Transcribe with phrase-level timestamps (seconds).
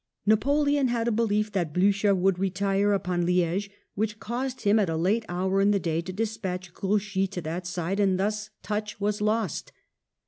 [0.25, 4.97] Napoleon had a belief that Blucher would retreat upon Li6ge, which caused him at a
[4.97, 9.21] late hour in the day to despatch Grouchy to that side, and thus touch was
[9.21, 9.71] lost.